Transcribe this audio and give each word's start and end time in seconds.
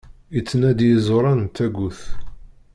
Ittnadi 0.37 0.87
iẓuran 0.95 1.39
n 1.45 1.51
tagut! 1.55 1.99